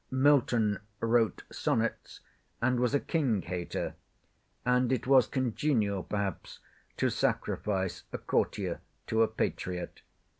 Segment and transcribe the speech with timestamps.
[0.09, 2.21] Milton wrote Sonnets,
[2.59, 3.93] and was a king hater;
[4.65, 6.57] and it was congenial perhaps
[6.97, 10.01] to sacrifice a courtier to a patriot.